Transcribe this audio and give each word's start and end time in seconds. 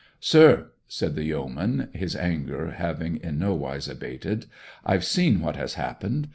'Sir!' 0.19 0.71
said 0.87 1.13
the 1.13 1.25
yeoman, 1.25 1.89
his 1.93 2.15
anger 2.15 2.71
having 2.71 3.17
in 3.17 3.37
no 3.37 3.53
wise 3.53 3.87
abated, 3.87 4.47
'I've 4.83 5.05
seen 5.05 5.41
what 5.41 5.57
has 5.57 5.75
happened! 5.75 6.29